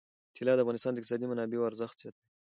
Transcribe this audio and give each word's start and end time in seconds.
طلا 0.35 0.53
د 0.55 0.59
افغانستان 0.63 0.91
د 0.93 0.97
اقتصادي 0.99 1.25
منابعو 1.31 1.67
ارزښت 1.69 1.97
زیاتوي. 2.01 2.21